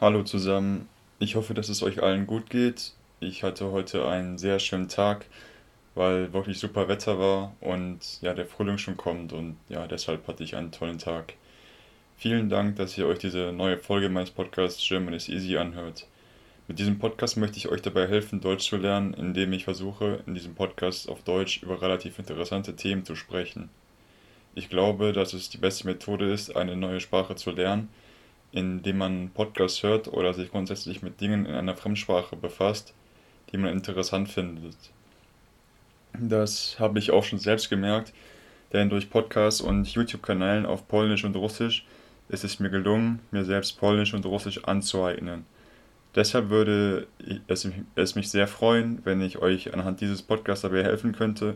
[0.00, 2.94] Hallo zusammen, ich hoffe, dass es euch allen gut geht.
[3.20, 5.26] Ich hatte heute einen sehr schönen Tag,
[5.94, 10.42] weil wirklich super Wetter war und ja, der Frühling schon kommt und ja, deshalb hatte
[10.42, 11.34] ich einen tollen Tag.
[12.16, 16.06] Vielen Dank, dass ihr euch diese neue Folge meines Podcasts German is Easy anhört.
[16.66, 20.34] Mit diesem Podcast möchte ich euch dabei helfen, Deutsch zu lernen, indem ich versuche, in
[20.34, 23.68] diesem Podcast auf Deutsch über relativ interessante Themen zu sprechen.
[24.54, 27.90] Ich glaube, dass es die beste Methode ist, eine neue Sprache zu lernen
[28.52, 32.94] indem man Podcasts hört oder sich grundsätzlich mit Dingen in einer Fremdsprache befasst,
[33.52, 34.76] die man interessant findet.
[36.18, 38.12] Das habe ich auch schon selbst gemerkt,
[38.72, 41.84] denn durch Podcasts und YouTube-Kanälen auf Polnisch und Russisch
[42.28, 45.44] ist es mir gelungen, mir selbst Polnisch und Russisch anzueignen.
[46.14, 47.06] Deshalb würde
[47.46, 51.54] es mich sehr freuen, wenn ich euch anhand dieses Podcasts dabei helfen könnte,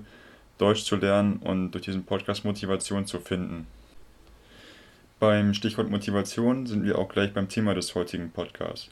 [0.59, 3.67] Deutsch zu lernen und durch diesen Podcast Motivation zu finden.
[5.21, 8.91] Beim Stichwort Motivation sind wir auch gleich beim Thema des heutigen Podcasts.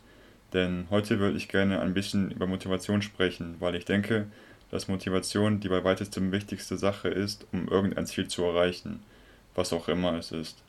[0.52, 4.28] Denn heute würde ich gerne ein bisschen über Motivation sprechen, weil ich denke,
[4.70, 9.02] dass Motivation die bei weitestem wichtigste Sache ist, um irgendein Ziel zu erreichen,
[9.56, 10.62] was auch immer es ist.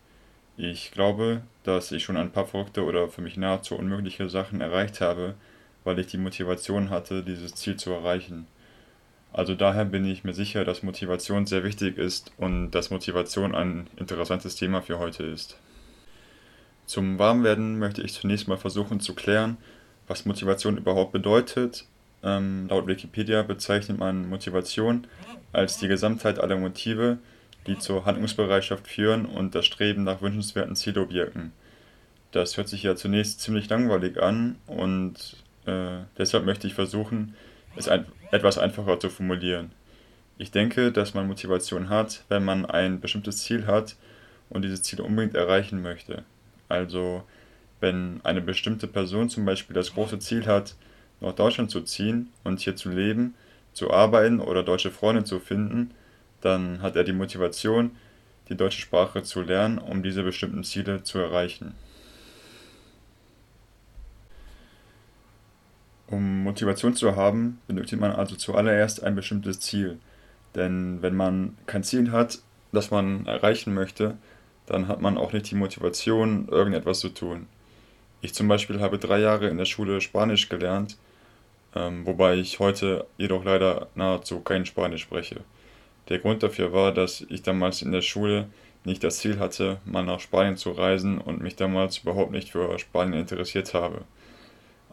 [0.57, 5.01] Ich glaube, dass ich schon ein paar verrückte oder für mich nahezu unmögliche Sachen erreicht
[5.01, 5.35] habe,
[5.83, 8.47] weil ich die Motivation hatte, dieses Ziel zu erreichen.
[9.33, 13.87] Also daher bin ich mir sicher, dass Motivation sehr wichtig ist und dass Motivation ein
[13.97, 15.57] interessantes Thema für heute ist.
[16.85, 19.57] Zum Warmwerden möchte ich zunächst mal versuchen zu klären,
[20.07, 21.85] was Motivation überhaupt bedeutet.
[22.23, 25.07] Ähm, laut Wikipedia bezeichnet man Motivation
[25.51, 27.17] als die Gesamtheit aller Motive,
[27.65, 31.53] die zur Handlungsbereitschaft führen und das Streben nach wünschenswerten Zielobjekten.
[32.31, 37.35] Das hört sich ja zunächst ziemlich langweilig an und äh, deshalb möchte ich versuchen,
[37.75, 39.71] es ein, etwas einfacher zu formulieren.
[40.39, 43.95] Ich denke, dass man Motivation hat, wenn man ein bestimmtes Ziel hat
[44.49, 46.23] und dieses Ziel unbedingt erreichen möchte.
[46.67, 47.23] Also
[47.79, 50.73] wenn eine bestimmte Person zum Beispiel das große Ziel hat,
[51.21, 53.35] nach Deutschland zu ziehen und hier zu leben,
[53.71, 55.91] zu arbeiten oder deutsche Freunde zu finden,
[56.41, 57.91] dann hat er die Motivation,
[58.49, 61.75] die deutsche Sprache zu lernen, um diese bestimmten Ziele zu erreichen.
[66.08, 70.00] Um Motivation zu haben, benötigt man also zuallererst ein bestimmtes Ziel.
[70.56, 72.40] Denn wenn man kein Ziel hat,
[72.72, 74.18] das man erreichen möchte,
[74.66, 77.47] dann hat man auch nicht die Motivation, irgendetwas zu tun.
[78.22, 80.97] Ich zum Beispiel habe drei Jahre in der Schule Spanisch gelernt,
[81.75, 85.41] ähm, wobei ich heute jedoch leider nahezu kein Spanisch spreche.
[86.09, 88.47] Der Grund dafür war, dass ich damals in der Schule
[88.85, 92.78] nicht das Ziel hatte, mal nach Spanien zu reisen und mich damals überhaupt nicht für
[92.80, 94.02] Spanien interessiert habe.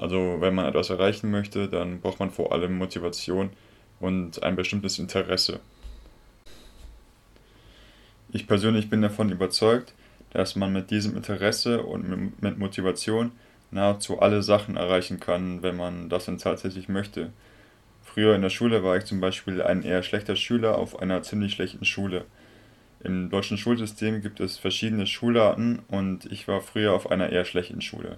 [0.01, 3.51] Also wenn man etwas erreichen möchte, dann braucht man vor allem Motivation
[4.01, 5.61] und ein bestimmtes Interesse.
[8.33, 9.93] Ich persönlich bin davon überzeugt,
[10.31, 13.33] dass man mit diesem Interesse und mit Motivation
[13.71, 17.31] nahezu alle Sachen erreichen kann, wenn man das dann tatsächlich möchte.
[18.03, 21.53] Früher in der Schule war ich zum Beispiel ein eher schlechter Schüler auf einer ziemlich
[21.53, 22.25] schlechten Schule.
[23.05, 27.83] Im deutschen Schulsystem gibt es verschiedene Schularten und ich war früher auf einer eher schlechten
[27.83, 28.17] Schule.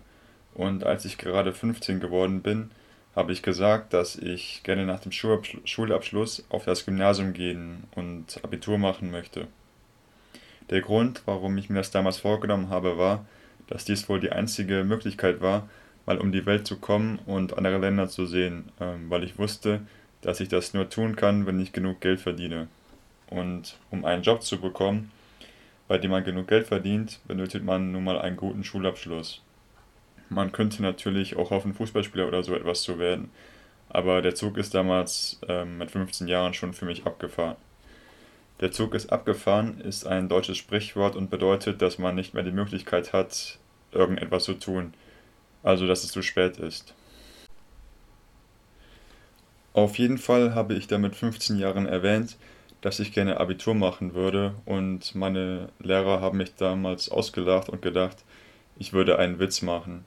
[0.55, 2.71] Und als ich gerade 15 geworden bin,
[3.15, 8.79] habe ich gesagt, dass ich gerne nach dem Schulabschluss auf das Gymnasium gehen und Abitur
[8.79, 9.49] machen möchte.
[10.71, 13.27] Der Grund, warum ich mir das damals vorgenommen habe, war,
[13.67, 15.69] dass dies wohl die einzige Möglichkeit war,
[16.07, 19.81] mal um die Welt zu kommen und andere Länder zu sehen, ähm, weil ich wusste,
[20.23, 22.69] dass ich das nur tun kann, wenn ich genug Geld verdiene.
[23.29, 25.11] Und um einen Job zu bekommen,
[25.89, 29.43] bei dem man genug Geld verdient, benötigt man nun mal einen guten Schulabschluss.
[30.33, 33.31] Man könnte natürlich auch hoffen, Fußballspieler oder so etwas zu werden.
[33.91, 37.57] Aber der Zug ist damals ähm, mit 15 Jahren schon für mich abgefahren.
[38.61, 42.53] Der Zug ist abgefahren ist ein deutsches Sprichwort und bedeutet, dass man nicht mehr die
[42.53, 43.59] Möglichkeit hat,
[43.93, 44.95] irgendetwas zu tun.
[45.63, 46.95] Also, dass es zu spät ist.
[49.75, 52.37] Auf jeden Fall habe ich da mit 15 Jahren erwähnt,
[52.81, 58.17] dass ich gerne Abitur machen würde und meine Lehrer haben mich damals ausgelacht und gedacht,
[58.79, 60.05] ich würde einen Witz machen.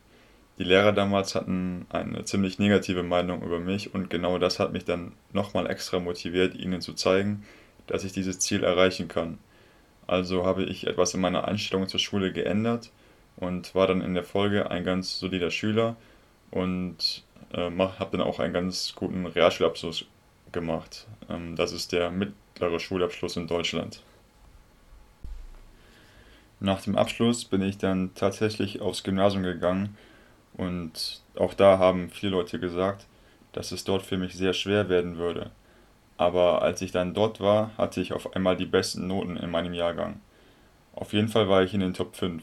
[0.57, 4.85] Die Lehrer damals hatten eine ziemlich negative Meinung über mich und genau das hat mich
[4.85, 7.43] dann nochmal extra motiviert, ihnen zu zeigen,
[7.87, 9.37] dass ich dieses Ziel erreichen kann.
[10.07, 12.91] Also habe ich etwas in meiner Einstellung zur Schule geändert
[13.35, 15.97] und war dann in der Folge ein ganz solider Schüler
[16.52, 20.05] und äh, habe dann auch einen ganz guten Realschulabschluss
[20.53, 21.07] gemacht.
[21.29, 24.02] Ähm, das ist der mittlere Schulabschluss in Deutschland.
[26.61, 29.97] Nach dem Abschluss bin ich dann tatsächlich aufs Gymnasium gegangen
[30.57, 33.05] und auch da haben viele Leute gesagt,
[33.53, 35.52] dass es dort für mich sehr schwer werden würde.
[36.17, 39.73] Aber als ich dann dort war, hatte ich auf einmal die besten Noten in meinem
[39.73, 40.22] Jahrgang.
[40.93, 42.41] Auf jeden Fall war ich in den Top 5.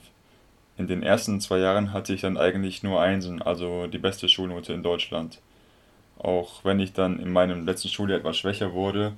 [0.77, 4.73] In den ersten zwei Jahren hatte ich dann eigentlich nur Einsen, also die beste Schulnote
[4.73, 5.41] in Deutschland.
[6.19, 9.15] Auch wenn ich dann in meinem letzten Schuljahr etwas schwächer wurde,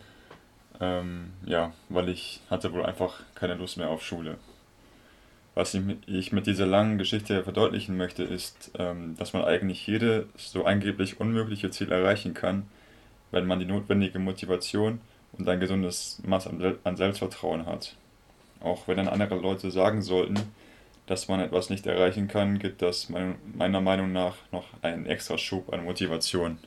[0.81, 4.39] ähm, ja, weil ich hatte wohl einfach keine Lust mehr auf Schule.
[5.55, 10.65] Was ich mit dieser langen Geschichte verdeutlichen möchte, ist, ähm, dass man eigentlich jedes so
[10.65, 12.67] angeblich unmögliche Ziel erreichen kann,
[13.31, 15.01] wenn man die notwendige Motivation
[15.33, 16.49] und ein gesundes Maß
[16.85, 17.95] an Selbstvertrauen hat.
[18.61, 20.35] Auch wenn dann andere Leute sagen sollten,
[21.07, 25.73] dass man etwas nicht erreichen kann, gibt das meiner Meinung nach noch einen extra Schub
[25.73, 26.59] an Motivation.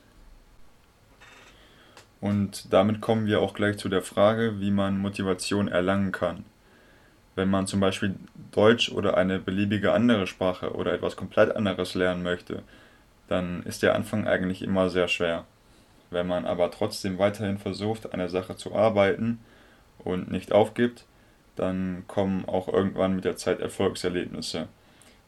[2.20, 6.44] Und damit kommen wir auch gleich zu der Frage, wie man Motivation erlangen kann.
[7.38, 8.16] Wenn man zum Beispiel
[8.50, 12.64] Deutsch oder eine beliebige andere Sprache oder etwas komplett anderes lernen möchte,
[13.28, 15.44] dann ist der Anfang eigentlich immer sehr schwer.
[16.10, 19.38] Wenn man aber trotzdem weiterhin versucht, an der Sache zu arbeiten
[20.00, 21.04] und nicht aufgibt,
[21.54, 24.66] dann kommen auch irgendwann mit der Zeit Erfolgserlebnisse.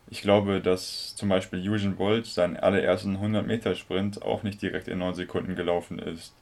[0.08, 4.88] Ich glaube, dass zum Beispiel Usain Bolt seinen allerersten 100 Meter Sprint auch nicht direkt
[4.88, 6.34] in 9 Sekunden gelaufen ist,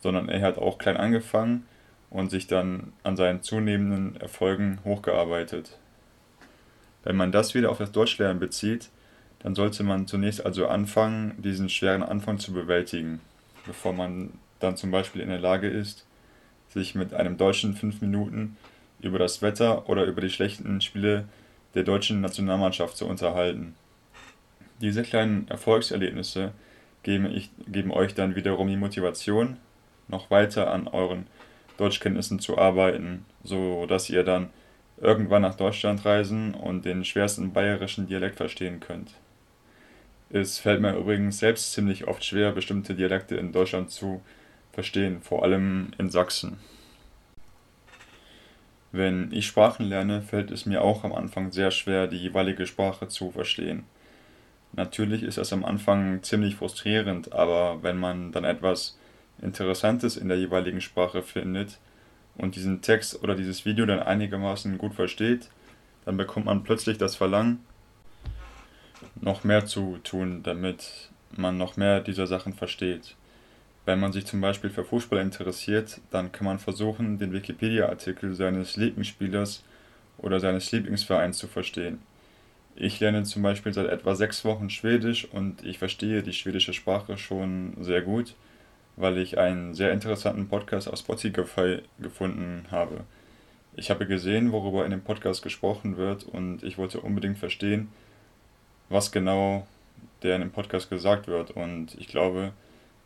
[0.00, 1.66] sondern er hat auch klein angefangen
[2.10, 5.78] und sich dann an seinen zunehmenden Erfolgen hochgearbeitet.
[7.04, 8.90] Wenn man das wieder auf das Deutschlernen bezieht,
[9.40, 13.20] dann sollte man zunächst also anfangen, diesen schweren Anfang zu bewältigen,
[13.66, 16.06] bevor man dann zum Beispiel in der Lage ist,
[16.68, 18.56] sich mit einem Deutschen fünf Minuten
[19.00, 21.24] über das Wetter oder über die schlechten Spiele
[21.74, 23.74] der deutschen Nationalmannschaft zu unterhalten.
[24.80, 26.52] Diese kleinen Erfolgserlebnisse
[27.02, 29.56] geben, ich, geben euch dann wiederum die Motivation,
[30.08, 31.26] noch weiter an euren
[31.78, 34.50] Deutschkenntnissen zu arbeiten, so dass ihr dann
[35.00, 39.14] irgendwann nach Deutschland reisen und den schwersten bayerischen Dialekt verstehen könnt.
[40.30, 44.20] Es fällt mir übrigens selbst ziemlich oft schwer, bestimmte Dialekte in Deutschland zu
[44.72, 46.58] verstehen, vor allem in Sachsen.
[48.92, 53.08] Wenn ich Sprachen lerne, fällt es mir auch am Anfang sehr schwer, die jeweilige Sprache
[53.08, 53.84] zu verstehen.
[54.72, 58.98] Natürlich ist es am Anfang ziemlich frustrierend, aber wenn man dann etwas
[59.42, 61.78] Interessantes in der jeweiligen Sprache findet
[62.36, 65.48] und diesen Text oder dieses Video dann einigermaßen gut versteht,
[66.04, 67.64] dann bekommt man plötzlich das Verlangen,
[69.20, 73.14] noch mehr zu tun, damit man noch mehr dieser Sachen versteht.
[73.84, 78.76] Wenn man sich zum Beispiel für Fußball interessiert, dann kann man versuchen, den Wikipedia-Artikel seines
[78.76, 79.64] Lieblingsspielers
[80.18, 82.00] oder seines Lieblingsvereins zu verstehen.
[82.76, 87.18] Ich lerne zum Beispiel seit etwa sechs Wochen Schwedisch und ich verstehe die schwedische Sprache
[87.18, 88.34] schon sehr gut,
[88.98, 93.04] weil ich einen sehr interessanten Podcast auf Spotify gefunden habe.
[93.76, 97.88] Ich habe gesehen, worüber in dem Podcast gesprochen wird und ich wollte unbedingt verstehen,
[98.88, 99.66] was genau
[100.22, 102.52] der in dem Podcast gesagt wird und ich glaube,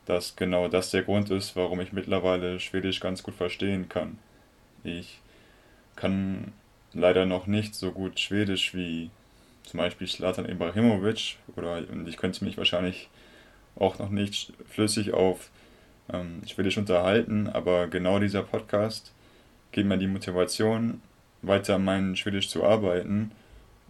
[0.07, 4.19] dass genau das der Grund ist, warum ich mittlerweile Schwedisch ganz gut verstehen kann.
[4.85, 5.21] Ich
[5.95, 6.53] kann
[6.95, 9.11] leider noch nicht so gut Schwedisch wie
[9.65, 13.11] zum Beispiel Slatan Ibrahimovic oder und ich könnte mich wahrscheinlich
[13.77, 15.51] auch noch nicht flüssig auf
[16.11, 19.13] ähm, Schwedisch unterhalten, aber genau dieser Podcast
[19.73, 21.01] gibt mir die Motivation,
[21.43, 23.33] weiter an Schwedisch zu arbeiten.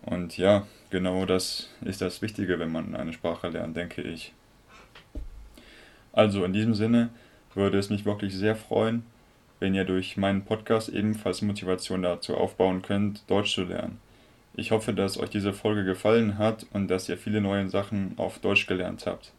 [0.04, 4.32] Und ja, genau das ist das Wichtige, wenn man eine Sprache lernt, denke ich.
[6.12, 7.10] Also in diesem Sinne
[7.54, 9.04] würde es mich wirklich sehr freuen,
[9.60, 13.98] wenn ihr durch meinen Podcast ebenfalls Motivation dazu aufbauen könnt, Deutsch zu lernen.
[14.54, 18.38] Ich hoffe, dass euch diese Folge gefallen hat und dass ihr viele neue Sachen auf
[18.38, 19.32] Deutsch gelernt habt.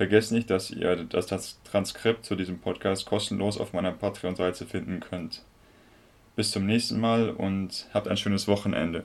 [0.00, 5.42] Vergesst nicht, dass ihr das Transkript zu diesem Podcast kostenlos auf meiner Patreon-Seite finden könnt.
[6.36, 9.04] Bis zum nächsten Mal und habt ein schönes Wochenende.